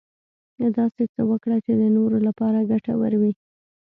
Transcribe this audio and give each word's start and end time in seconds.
داسې 0.77 1.03
څه 1.13 1.21
وکړه 1.31 1.57
چې 1.65 1.71
د 1.81 1.83
نورو 1.97 2.17
لپاره 2.27 2.67
ګټور 2.71 3.13
وي. 3.21 3.31